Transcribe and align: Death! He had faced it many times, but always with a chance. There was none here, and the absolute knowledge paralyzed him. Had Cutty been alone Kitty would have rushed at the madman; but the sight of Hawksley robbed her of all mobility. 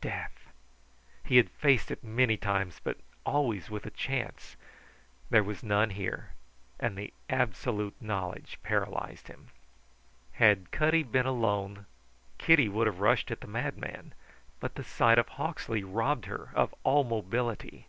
Death! 0.00 0.50
He 1.24 1.36
had 1.36 1.50
faced 1.50 1.90
it 1.90 2.02
many 2.02 2.38
times, 2.38 2.80
but 2.82 2.96
always 3.26 3.68
with 3.68 3.84
a 3.84 3.90
chance. 3.90 4.56
There 5.28 5.44
was 5.44 5.62
none 5.62 5.90
here, 5.90 6.30
and 6.80 6.96
the 6.96 7.12
absolute 7.28 7.92
knowledge 8.00 8.56
paralyzed 8.62 9.28
him. 9.28 9.48
Had 10.32 10.70
Cutty 10.70 11.02
been 11.02 11.26
alone 11.26 11.84
Kitty 12.38 12.66
would 12.70 12.86
have 12.86 13.00
rushed 13.00 13.30
at 13.30 13.42
the 13.42 13.46
madman; 13.46 14.14
but 14.58 14.76
the 14.76 14.84
sight 14.84 15.18
of 15.18 15.28
Hawksley 15.28 15.84
robbed 15.84 16.24
her 16.24 16.48
of 16.54 16.74
all 16.82 17.04
mobility. 17.04 17.86